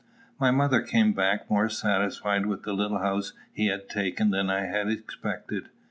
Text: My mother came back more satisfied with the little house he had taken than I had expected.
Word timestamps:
My 0.39 0.49
mother 0.49 0.81
came 0.81 1.13
back 1.13 1.47
more 1.47 1.69
satisfied 1.69 2.47
with 2.47 2.63
the 2.63 2.73
little 2.73 2.97
house 2.97 3.33
he 3.53 3.67
had 3.67 3.87
taken 3.87 4.31
than 4.31 4.49
I 4.49 4.65
had 4.65 4.89
expected. 4.89 5.69